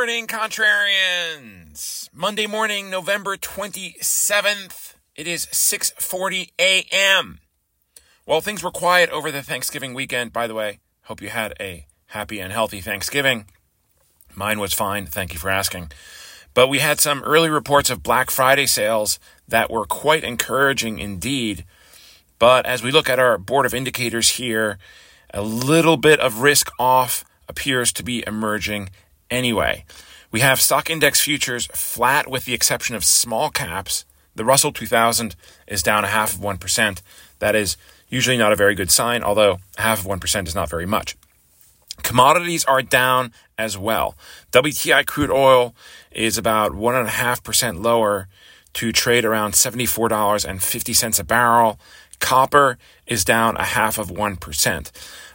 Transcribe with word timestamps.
morning, 0.00 0.26
contrarians. 0.26 2.08
Monday 2.10 2.46
morning, 2.46 2.88
November 2.88 3.36
27th. 3.36 4.94
It 5.14 5.26
is 5.26 5.44
6:40 5.52 6.52
a.m. 6.58 7.40
Well, 8.24 8.40
things 8.40 8.62
were 8.62 8.70
quiet 8.70 9.10
over 9.10 9.30
the 9.30 9.42
Thanksgiving 9.42 9.92
weekend, 9.92 10.32
by 10.32 10.46
the 10.46 10.54
way. 10.54 10.78
Hope 11.02 11.20
you 11.20 11.28
had 11.28 11.52
a 11.60 11.86
happy 12.06 12.40
and 12.40 12.50
healthy 12.50 12.80
Thanksgiving. 12.80 13.44
Mine 14.34 14.58
was 14.58 14.72
fine. 14.72 15.04
Thank 15.04 15.34
you 15.34 15.38
for 15.38 15.50
asking. 15.50 15.92
But 16.54 16.68
we 16.68 16.78
had 16.78 16.98
some 16.98 17.22
early 17.22 17.50
reports 17.50 17.90
of 17.90 18.02
Black 18.02 18.30
Friday 18.30 18.64
sales 18.64 19.18
that 19.48 19.70
were 19.70 19.84
quite 19.84 20.24
encouraging 20.24 20.98
indeed. 20.98 21.66
But 22.38 22.64
as 22.64 22.82
we 22.82 22.90
look 22.90 23.10
at 23.10 23.18
our 23.18 23.36
board 23.36 23.66
of 23.66 23.74
indicators 23.74 24.30
here, 24.30 24.78
a 25.34 25.42
little 25.42 25.98
bit 25.98 26.20
of 26.20 26.40
risk 26.40 26.70
off 26.78 27.22
appears 27.50 27.92
to 27.92 28.02
be 28.02 28.24
emerging 28.26 28.88
anyway. 29.30 29.84
We 30.30 30.40
have 30.40 30.60
stock 30.60 30.90
index 30.90 31.20
futures 31.20 31.66
flat 31.66 32.30
with 32.30 32.44
the 32.44 32.54
exception 32.54 32.94
of 32.94 33.04
small 33.04 33.50
caps. 33.50 34.04
The 34.34 34.44
Russell 34.44 34.72
2000 34.72 35.34
is 35.66 35.82
down 35.82 36.04
a 36.04 36.08
half 36.08 36.34
of 36.34 36.40
1%. 36.40 37.02
That 37.40 37.56
is 37.56 37.76
usually 38.08 38.36
not 38.36 38.52
a 38.52 38.56
very 38.56 38.74
good 38.74 38.90
sign, 38.90 39.22
although 39.22 39.58
half 39.76 40.00
of 40.00 40.06
1% 40.06 40.46
is 40.46 40.54
not 40.54 40.70
very 40.70 40.86
much. 40.86 41.16
Commodities 42.02 42.64
are 42.64 42.82
down 42.82 43.32
as 43.58 43.76
well. 43.76 44.16
WTI 44.52 45.04
crude 45.06 45.30
oil 45.30 45.74
is 46.10 46.38
about 46.38 46.72
1.5% 46.72 47.82
lower 47.82 48.28
to 48.74 48.92
trade 48.92 49.24
around 49.24 49.52
$74.50 49.52 51.20
a 51.20 51.24
barrel. 51.24 51.80
Copper 52.20 52.78
is 53.06 53.24
down 53.24 53.56
a 53.56 53.64
half 53.64 53.98
of 53.98 54.10
1%. 54.10 54.90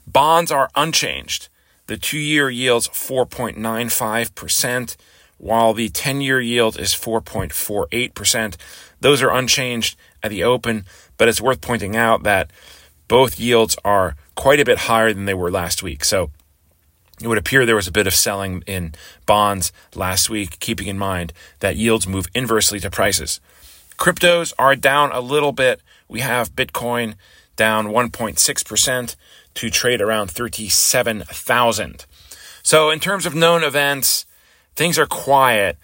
Bonds 0.08 0.52
are 0.52 0.70
unchanged. 0.75 1.50
The 1.88 1.98
two 1.98 2.17
year 2.17 2.49
yields 2.49 2.88
4.95%, 2.88 4.95
while 5.38 5.73
the 5.73 5.89
10 5.89 6.21
year 6.21 6.41
yield 6.41 6.80
is 6.80 6.94
4.48%. 6.94 8.55
Those 9.02 9.22
are 9.22 9.31
unchanged 9.31 9.97
at 10.23 10.31
the 10.31 10.44
open, 10.44 10.86
but 11.17 11.27
it's 11.27 11.42
worth 11.42 11.61
pointing 11.61 11.95
out 11.95 12.23
that 12.23 12.50
both 13.08 13.39
yields 13.39 13.77
are 13.86 14.16
quite 14.33 14.59
a 14.59 14.66
bit 14.66 14.80
higher 14.80 15.14
than 15.14 15.25
they 15.25 15.33
were 15.33 15.52
last 15.52 15.83
week. 15.83 16.03
So 16.03 16.31
it 17.22 17.27
would 17.27 17.38
appear 17.38 17.66
there 17.66 17.75
was 17.75 17.88
a 17.88 17.92
bit 17.92 18.08
of 18.08 18.16
selling 18.16 18.64
in 18.66 18.95
bonds 19.25 19.72
last 19.94 20.30
week, 20.30 20.59
keeping 20.59 20.88
in 20.88 20.97
mind 20.97 21.33
that 21.59 21.77
yields 21.77 22.08
move 22.08 22.27
inversely 22.33 22.80
to 22.80 22.89
prices. 22.89 23.39
Cryptos 23.97 24.53
are 24.59 24.75
down 24.75 25.11
a 25.11 25.22
little 25.22 25.52
bit. 25.52 25.81
We 26.08 26.22
have 26.22 26.55
Bitcoin 26.55 27.16
down 27.55 27.88
1.6% 27.88 29.16
to 29.56 29.70
trade 29.70 30.02
around 30.02 30.31
37,000. 30.31 32.06
So, 32.64 32.89
in 32.89 33.00
terms 33.00 33.25
of 33.25 33.36
known 33.36 33.64
events, 33.64 34.25
things 34.75 34.98
are 35.00 35.06
quiet, 35.06 35.78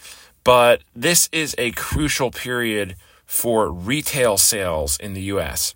but 0.43 0.81
this 0.95 1.29
is 1.31 1.55
a 1.57 1.71
crucial 1.71 2.31
period 2.31 2.95
for 3.25 3.71
retail 3.71 4.37
sales 4.37 4.97
in 4.99 5.13
the 5.13 5.21
US. 5.23 5.73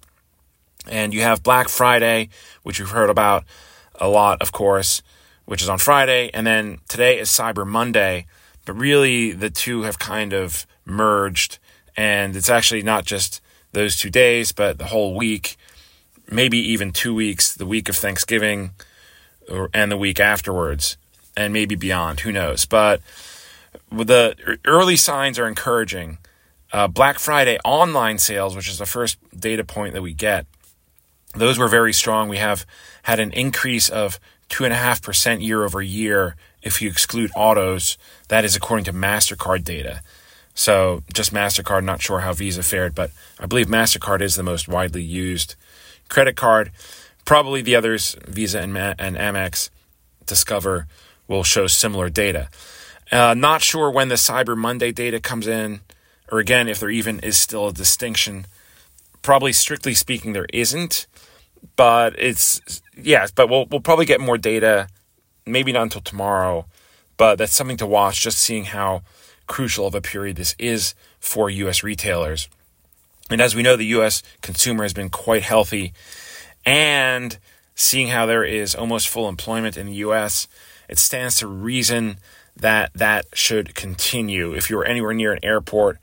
And 0.87 1.13
you 1.13 1.21
have 1.21 1.43
Black 1.43 1.69
Friday, 1.69 2.29
which 2.63 2.79
you've 2.79 2.91
heard 2.91 3.09
about 3.09 3.43
a 3.99 4.07
lot, 4.07 4.41
of 4.41 4.51
course, 4.51 5.01
which 5.45 5.61
is 5.61 5.69
on 5.69 5.77
Friday. 5.77 6.29
And 6.33 6.45
then 6.45 6.79
today 6.87 7.17
is 7.17 7.29
Cyber 7.29 7.65
Monday. 7.65 8.25
But 8.65 8.73
really, 8.73 9.31
the 9.31 9.49
two 9.49 9.83
have 9.83 9.99
kind 9.99 10.33
of 10.33 10.65
merged. 10.85 11.59
And 11.95 12.35
it's 12.35 12.49
actually 12.49 12.83
not 12.83 13.05
just 13.05 13.41
those 13.71 13.95
two 13.95 14.09
days, 14.09 14.51
but 14.51 14.77
the 14.77 14.85
whole 14.85 15.15
week 15.15 15.55
maybe 16.29 16.57
even 16.57 16.91
two 16.91 17.13
weeks, 17.13 17.53
the 17.53 17.65
week 17.65 17.89
of 17.89 17.95
Thanksgiving 17.95 18.71
or, 19.49 19.69
and 19.73 19.91
the 19.91 19.97
week 19.97 20.19
afterwards, 20.19 20.97
and 21.37 21.53
maybe 21.53 21.75
beyond. 21.75 22.21
Who 22.21 22.31
knows? 22.31 22.65
But 22.65 23.01
the 23.91 24.59
early 24.65 24.95
signs 24.95 25.37
are 25.39 25.47
encouraging. 25.47 26.17
Uh, 26.71 26.87
Black 26.87 27.19
Friday 27.19 27.57
online 27.63 28.17
sales, 28.17 28.55
which 28.55 28.69
is 28.69 28.79
the 28.79 28.85
first 28.85 29.17
data 29.37 29.63
point 29.63 29.93
that 29.93 30.01
we 30.01 30.13
get, 30.13 30.45
those 31.33 31.59
were 31.59 31.67
very 31.67 31.93
strong. 31.93 32.29
We 32.29 32.37
have 32.37 32.65
had 33.03 33.19
an 33.19 33.31
increase 33.33 33.89
of 33.89 34.19
2.5% 34.49 35.45
year 35.45 35.63
over 35.63 35.81
year 35.81 36.35
if 36.61 36.81
you 36.81 36.89
exclude 36.89 37.31
autos. 37.35 37.97
That 38.29 38.45
is 38.45 38.55
according 38.55 38.85
to 38.85 38.93
MasterCard 38.93 39.63
data. 39.63 40.01
So 40.53 41.03
just 41.13 41.33
MasterCard, 41.33 41.83
not 41.83 42.01
sure 42.01 42.21
how 42.21 42.33
Visa 42.33 42.63
fared, 42.63 42.95
but 42.95 43.11
I 43.39 43.45
believe 43.45 43.67
MasterCard 43.67 44.21
is 44.21 44.35
the 44.35 44.43
most 44.43 44.67
widely 44.67 45.03
used 45.03 45.55
credit 46.09 46.35
card. 46.35 46.71
Probably 47.25 47.61
the 47.61 47.75
others, 47.75 48.15
Visa 48.27 48.61
and, 48.61 48.77
and 48.77 49.17
Amex, 49.17 49.69
Discover, 50.25 50.87
will 51.27 51.43
show 51.43 51.67
similar 51.67 52.09
data. 52.09 52.49
Uh, 53.11 53.33
not 53.35 53.61
sure 53.61 53.89
when 53.91 54.09
the 54.09 54.15
Cyber 54.15 54.57
Monday 54.57 54.91
data 54.91 55.19
comes 55.19 55.47
in, 55.47 55.81
or 56.31 56.39
again, 56.39 56.67
if 56.67 56.79
there 56.79 56.89
even 56.89 57.19
is 57.19 57.37
still 57.37 57.67
a 57.67 57.73
distinction. 57.73 58.45
Probably, 59.21 59.53
strictly 59.53 59.93
speaking, 59.93 60.33
there 60.33 60.47
isn't. 60.51 61.07
But 61.75 62.15
it's, 62.19 62.81
yeah, 62.95 63.27
but 63.35 63.49
we'll, 63.49 63.65
we'll 63.65 63.81
probably 63.81 64.05
get 64.05 64.21
more 64.21 64.37
data, 64.37 64.87
maybe 65.45 65.71
not 65.71 65.83
until 65.83 66.01
tomorrow. 66.01 66.65
But 67.17 67.37
that's 67.37 67.53
something 67.53 67.77
to 67.77 67.87
watch, 67.87 68.21
just 68.21 68.39
seeing 68.39 68.65
how 68.65 69.03
crucial 69.47 69.87
of 69.87 69.95
a 69.95 70.01
period 70.01 70.35
this 70.35 70.55
is 70.57 70.95
for 71.19 71.49
U.S. 71.49 71.83
retailers. 71.83 72.49
And 73.29 73.41
as 73.41 73.55
we 73.55 73.63
know, 73.63 73.75
the 73.75 73.85
U.S. 73.87 74.21
consumer 74.41 74.83
has 74.83 74.93
been 74.93 75.09
quite 75.09 75.43
healthy. 75.43 75.93
And 76.65 77.37
seeing 77.75 78.09
how 78.09 78.25
there 78.25 78.43
is 78.43 78.75
almost 78.75 79.09
full 79.09 79.27
employment 79.27 79.77
in 79.77 79.87
the 79.87 79.93
U.S., 79.95 80.47
it 80.87 80.99
stands 80.99 81.37
to 81.37 81.47
reason 81.47 82.17
that 82.55 82.91
that 82.93 83.25
should 83.33 83.75
continue. 83.75 84.53
If 84.53 84.69
you 84.69 84.77
were 84.77 84.85
anywhere 84.85 85.13
near 85.13 85.33
an 85.33 85.39
airport 85.43 85.97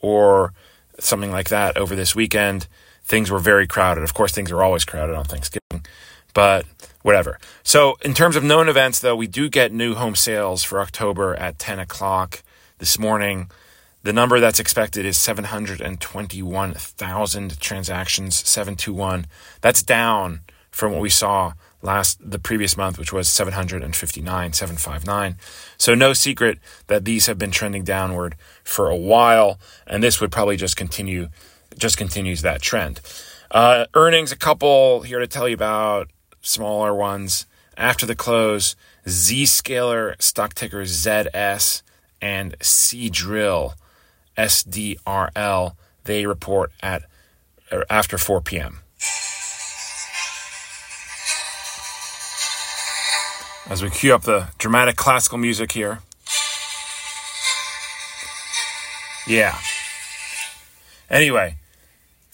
or 0.00 0.52
something 0.98 1.30
like 1.30 1.48
that 1.48 1.76
over 1.76 1.94
this 1.94 2.14
weekend, 2.14 2.66
things 3.04 3.30
were 3.30 3.38
very 3.38 3.66
crowded. 3.66 4.02
Of 4.02 4.14
course, 4.14 4.32
things 4.32 4.50
are 4.50 4.62
always 4.62 4.84
crowded 4.84 5.14
on 5.14 5.24
Thanksgiving, 5.24 5.86
but 6.34 6.66
whatever. 7.02 7.38
So, 7.62 7.96
in 8.02 8.14
terms 8.14 8.36
of 8.36 8.44
known 8.44 8.68
events, 8.68 9.00
though, 9.00 9.16
we 9.16 9.26
do 9.26 9.48
get 9.48 9.72
new 9.72 9.94
home 9.94 10.14
sales 10.14 10.62
for 10.62 10.80
October 10.80 11.34
at 11.36 11.58
10 11.58 11.78
o'clock 11.78 12.42
this 12.78 12.98
morning. 12.98 13.50
The 14.04 14.12
number 14.12 14.38
that's 14.38 14.60
expected 14.60 15.04
is 15.06 15.16
721,000 15.16 17.58
transactions, 17.58 18.46
721. 18.46 19.26
That's 19.62 19.82
down 19.82 20.42
from 20.70 20.92
what 20.92 21.00
we 21.00 21.08
saw 21.08 21.54
last 21.80 22.18
the 22.20 22.38
previous 22.38 22.76
month, 22.76 22.98
which 22.98 23.14
was 23.14 23.30
759, 23.30 24.52
759. 24.52 25.38
So 25.78 25.94
no 25.94 26.12
secret 26.12 26.58
that 26.88 27.06
these 27.06 27.28
have 27.28 27.38
been 27.38 27.50
trending 27.50 27.82
downward 27.82 28.36
for 28.62 28.90
a 28.90 28.96
while, 28.96 29.58
and 29.86 30.02
this 30.02 30.20
would 30.20 30.30
probably 30.30 30.58
just 30.58 30.76
continue, 30.76 31.30
just 31.78 31.96
continues 31.96 32.42
that 32.42 32.60
trend. 32.60 33.00
Uh, 33.50 33.86
earnings, 33.94 34.32
a 34.32 34.36
couple 34.36 35.00
here 35.00 35.18
to 35.18 35.26
tell 35.26 35.48
you 35.48 35.54
about, 35.54 36.10
smaller 36.42 36.94
ones. 36.94 37.46
After 37.74 38.04
the 38.04 38.14
close, 38.14 38.76
Zscaler 39.06 40.20
stock 40.20 40.52
ticker 40.52 40.82
ZS 40.82 41.80
and 42.20 42.58
Seadrill 42.58 43.76
SDRL. 44.36 45.76
They 46.04 46.26
report 46.26 46.72
at 46.82 47.04
er, 47.72 47.84
after 47.88 48.18
4 48.18 48.40
p.m. 48.42 48.80
As 53.66 53.82
we 53.82 53.88
cue 53.88 54.14
up 54.14 54.22
the 54.22 54.48
dramatic 54.58 54.96
classical 54.96 55.38
music 55.38 55.72
here. 55.72 56.00
Yeah. 59.26 59.58
Anyway, 61.08 61.56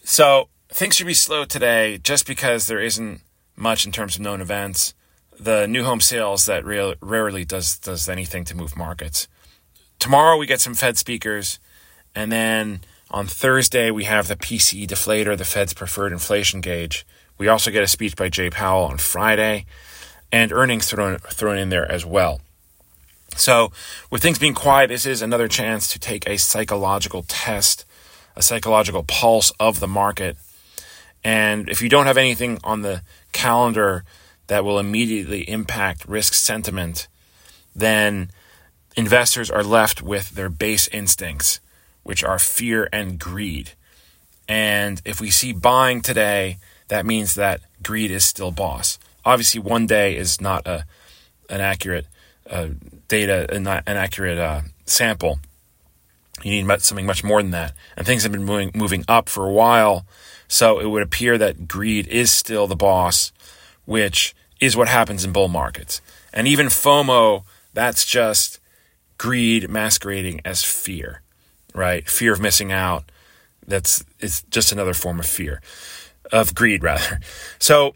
so 0.02 0.48
things 0.68 0.96
should 0.96 1.06
be 1.06 1.14
slow 1.14 1.44
today 1.44 1.98
just 1.98 2.26
because 2.26 2.66
there 2.66 2.80
isn't 2.80 3.20
much 3.54 3.86
in 3.86 3.92
terms 3.92 4.16
of 4.16 4.22
known 4.22 4.40
events. 4.40 4.94
The 5.38 5.68
new 5.68 5.84
home 5.84 6.00
sales 6.00 6.46
that 6.46 6.64
real, 6.64 6.94
rarely 7.00 7.44
does 7.44 7.78
does 7.78 8.08
anything 8.08 8.44
to 8.46 8.56
move 8.56 8.76
markets. 8.76 9.28
Tomorrow 10.00 10.36
we 10.36 10.46
get 10.46 10.60
some 10.60 10.74
Fed 10.74 10.98
speakers 10.98 11.60
and 12.14 12.30
then 12.30 12.80
on 13.10 13.26
Thursday, 13.26 13.90
we 13.90 14.04
have 14.04 14.28
the 14.28 14.36
PCE 14.36 14.86
deflator, 14.86 15.36
the 15.36 15.44
Fed's 15.44 15.74
preferred 15.74 16.12
inflation 16.12 16.60
gauge. 16.60 17.04
We 17.38 17.48
also 17.48 17.70
get 17.70 17.82
a 17.82 17.88
speech 17.88 18.14
by 18.14 18.28
Jay 18.28 18.50
Powell 18.50 18.84
on 18.84 18.98
Friday, 18.98 19.66
and 20.30 20.52
earnings 20.52 20.88
thrown, 20.88 21.18
thrown 21.18 21.58
in 21.58 21.70
there 21.70 21.90
as 21.90 22.06
well. 22.06 22.40
So, 23.36 23.72
with 24.10 24.22
things 24.22 24.38
being 24.38 24.54
quiet, 24.54 24.88
this 24.88 25.06
is 25.06 25.22
another 25.22 25.48
chance 25.48 25.92
to 25.92 25.98
take 25.98 26.28
a 26.28 26.36
psychological 26.36 27.24
test, 27.26 27.84
a 28.36 28.42
psychological 28.42 29.02
pulse 29.02 29.50
of 29.58 29.80
the 29.80 29.88
market. 29.88 30.36
And 31.24 31.68
if 31.68 31.82
you 31.82 31.88
don't 31.88 32.06
have 32.06 32.16
anything 32.16 32.58
on 32.62 32.82
the 32.82 33.02
calendar 33.32 34.04
that 34.46 34.64
will 34.64 34.78
immediately 34.78 35.48
impact 35.48 36.06
risk 36.06 36.34
sentiment, 36.34 37.08
then 37.74 38.30
investors 38.96 39.50
are 39.50 39.64
left 39.64 40.02
with 40.02 40.30
their 40.30 40.48
base 40.48 40.86
instincts 40.88 41.60
which 42.02 42.24
are 42.24 42.38
fear 42.38 42.88
and 42.92 43.18
greed. 43.18 43.72
And 44.48 45.00
if 45.04 45.20
we 45.20 45.30
see 45.30 45.52
buying 45.52 46.02
today, 46.02 46.58
that 46.88 47.06
means 47.06 47.34
that 47.34 47.60
greed 47.82 48.10
is 48.10 48.24
still 48.24 48.50
boss. 48.50 48.98
Obviously, 49.24 49.60
one 49.60 49.86
day 49.86 50.16
is 50.16 50.40
not 50.40 50.66
a, 50.66 50.84
an 51.48 51.60
accurate 51.60 52.06
uh, 52.48 52.68
data, 53.08 53.46
an, 53.54 53.66
an 53.66 53.96
accurate 53.96 54.38
uh, 54.38 54.62
sample. 54.86 55.38
You 56.42 56.62
need 56.62 56.82
something 56.82 57.06
much 57.06 57.22
more 57.22 57.42
than 57.42 57.50
that. 57.52 57.74
And 57.96 58.06
things 58.06 58.22
have 58.22 58.32
been 58.32 58.44
moving, 58.44 58.70
moving 58.74 59.04
up 59.06 59.28
for 59.28 59.46
a 59.46 59.52
while. 59.52 60.06
So 60.48 60.80
it 60.80 60.86
would 60.86 61.02
appear 61.02 61.38
that 61.38 61.68
greed 61.68 62.08
is 62.08 62.32
still 62.32 62.66
the 62.66 62.76
boss, 62.76 63.30
which 63.84 64.34
is 64.58 64.76
what 64.76 64.88
happens 64.88 65.24
in 65.24 65.32
bull 65.32 65.48
markets. 65.48 66.00
And 66.32 66.48
even 66.48 66.66
FOMO, 66.66 67.44
that's 67.72 68.04
just 68.04 68.58
greed 69.18 69.68
masquerading 69.68 70.40
as 70.44 70.64
fear, 70.64 71.22
right? 71.74 72.08
Fear 72.08 72.32
of 72.32 72.40
missing 72.40 72.72
out. 72.72 73.10
That's 73.66 74.04
it's 74.18 74.42
just 74.42 74.72
another 74.72 74.94
form 74.94 75.20
of 75.20 75.26
fear, 75.26 75.60
of 76.32 76.54
greed 76.54 76.82
rather. 76.82 77.20
So 77.58 77.94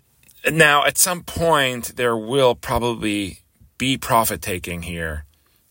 now 0.50 0.84
at 0.84 0.98
some 0.98 1.22
point 1.22 1.96
there 1.96 2.16
will 2.16 2.54
probably 2.54 3.40
be 3.78 3.96
profit 3.96 4.42
taking 4.42 4.82
here, 4.82 5.24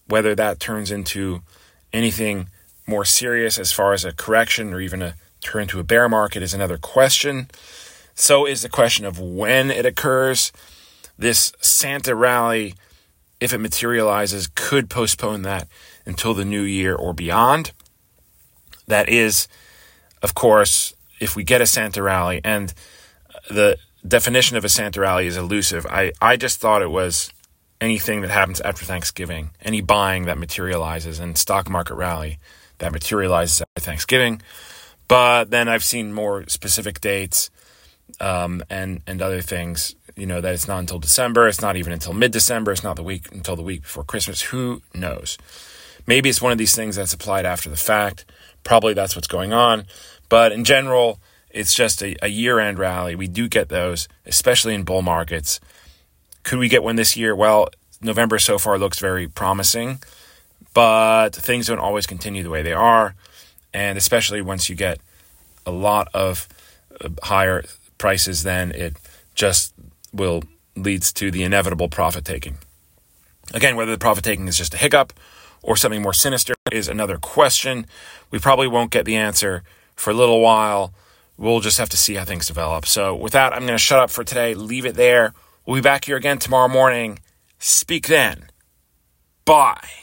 whether 0.08 0.36
that 0.36 0.60
turns 0.60 0.92
into 0.92 1.42
anything 1.92 2.50
more 2.88 3.06
serious 3.06 3.58
as 3.58 3.72
far 3.72 3.94
as 3.94 4.04
a 4.04 4.14
correction 4.14 4.74
or 4.74 4.82
even 4.82 5.02
a 5.02 5.16
turn 5.42 5.68
to 5.68 5.80
a 5.80 5.84
bear 5.84 6.10
market 6.10 6.42
is 6.42 6.54
another 6.54 6.78
question. 6.78 7.50
So 8.16 8.46
is 8.46 8.62
the 8.62 8.70
question 8.70 9.06
of 9.06 9.20
when 9.20 9.72
it 9.72 9.86
occurs. 9.86 10.52
This 11.18 11.54
Santa 11.62 12.16
rally, 12.16 12.76
if 13.40 13.54
it 13.54 13.60
materializes, 13.60 14.48
could 14.48 14.90
postpone 14.90 15.44
that 15.44 15.68
until 16.06 16.34
the 16.34 16.46
new 16.46 16.64
year 16.64 16.96
or 16.96 17.14
beyond. 17.14 17.72
That 18.88 19.10
is, 19.10 19.48
of 20.22 20.34
course, 20.34 20.94
if 21.20 21.36
we 21.36 21.44
get 21.44 21.62
a 21.62 21.66
Santa 21.66 22.02
rally, 22.02 22.42
and 22.44 22.74
the 23.50 23.78
definition 24.08 24.58
of 24.58 24.66
a 24.66 24.70
Santa 24.70 25.00
rally 25.00 25.28
is 25.28 25.38
elusive. 25.38 25.86
I, 25.86 26.12
I 26.22 26.38
just 26.38 26.60
thought 26.60 26.82
it 26.82 26.92
was 26.92 27.32
anything 27.80 28.22
that 28.22 28.32
happens 28.32 28.62
after 28.62 28.86
Thanksgiving, 28.86 29.52
any 29.62 29.82
buying 29.82 30.26
that 30.26 30.38
materializes, 30.38 31.20
and 31.20 31.38
stock 31.38 31.70
market 31.70 31.96
rally 31.96 32.40
that 32.80 32.92
materializes 32.92 33.62
after 33.62 33.82
Thanksgiving. 33.82 34.42
But 35.08 35.52
then 35.52 35.68
I've 35.68 35.84
seen 35.84 36.14
more 36.14 36.46
specific 36.48 37.02
dates 37.02 37.50
um, 38.20 38.64
and 38.70 39.02
and 39.08 39.22
other 39.22 39.42
things. 39.42 39.96
You 40.16 40.26
know 40.26 40.42
that 40.42 40.54
it's 40.54 40.68
not 40.68 40.80
until 40.80 41.00
December. 41.00 41.48
It's 41.48 41.62
not 41.62 41.76
even 41.76 41.94
until 41.94 42.14
mid 42.14 42.32
December. 42.32 42.72
It's 42.72 42.84
not 42.84 42.96
the 42.96 43.04
week 43.04 43.32
until 43.32 43.56
the 43.56 43.64
week 43.64 43.84
before 43.84 44.04
Christmas. 44.04 44.42
Who 44.44 44.82
knows? 44.94 45.38
Maybe 46.06 46.30
it's 46.30 46.42
one 46.42 46.52
of 46.52 46.58
these 46.58 46.76
things 46.76 46.96
that's 46.96 47.14
applied 47.14 47.46
after 47.46 47.70
the 47.70 47.78
fact. 47.78 48.26
Probably 48.64 48.94
that's 48.94 49.16
what's 49.16 49.28
going 49.28 49.54
on. 49.54 49.86
But 50.30 50.52
in 50.52 50.64
general, 50.64 51.20
it's 51.50 51.74
just 51.74 52.02
a, 52.02 52.16
a 52.24 52.28
year 52.28 52.60
end 52.60 52.80
rally. 52.80 53.16
We 53.16 53.28
do 53.28 53.48
get 53.48 53.70
those, 53.70 54.08
especially 54.26 54.74
in 54.74 54.84
bull 54.84 55.02
markets. 55.02 55.60
Could 56.44 56.60
we 56.60 56.68
get 56.68 56.84
one 56.84 56.96
this 56.96 57.16
year? 57.16 57.36
Well, 57.36 57.70
November 58.02 58.40
so 58.40 58.58
far 58.58 58.78
looks 58.78 59.00
very 59.00 59.28
promising, 59.28 60.00
but 60.74 61.30
things 61.30 61.68
don't 61.68 61.80
always 61.80 62.06
continue 62.06 62.44
the 62.44 62.50
way 62.50 62.62
they 62.62 62.74
are. 62.74 63.16
And 63.74 63.98
especially 63.98 64.42
once 64.42 64.70
you 64.70 64.76
get 64.76 65.00
a 65.66 65.72
lot 65.72 66.08
of 66.14 66.48
uh, 67.00 67.10
higher 67.24 67.64
prices, 67.98 68.44
then 68.44 68.72
it 68.72 68.98
just 69.36 69.74
will 70.12 70.44
leads 70.76 71.14
to 71.14 71.32
the 71.32 71.44
inevitable 71.44 71.88
profit 71.88 72.26
taking. 72.26 72.58
Again, 73.54 73.76
whether 73.76 73.92
the 73.92 73.98
profit 73.98 74.24
taking 74.24 74.48
is 74.48 74.58
just 74.58 74.74
a 74.74 74.78
hiccup 74.78 75.14
or 75.64 75.76
something 75.76 76.02
more 76.02 76.14
sinister 76.14 76.54
is 76.72 76.88
another 76.88 77.18
question. 77.18 77.88
We 78.30 78.38
probably 78.38 78.68
won't 78.68 78.92
get 78.92 79.06
the 79.06 79.16
answer 79.16 79.64
for 79.96 80.12
a 80.12 80.14
little 80.14 80.42
while. 80.42 80.94
We'll 81.38 81.62
just 81.62 81.80
have 81.80 81.90
to 81.90 81.98
see 81.98 82.16
how 82.16 82.26
things 82.26 82.46
develop. 82.46 82.86
So, 82.86 83.16
with 83.16 83.34
that, 83.34 83.54
I'm 83.54 83.62
going 83.62 83.74
to 83.74 83.78
shut 83.80 84.00
up 84.00 84.12
for 84.12 84.24
today, 84.24 84.54
leave 84.54 84.86
it 84.86 84.96
there. 84.96 85.34
We'll 85.66 85.76
be 85.78 85.82
back 85.82 86.06
here 86.06 86.18
again 86.18 86.38
tomorrow 86.38 86.68
morning. 86.68 87.20
Speak 87.58 88.08
then. 88.08 88.48
Bye. 89.46 90.03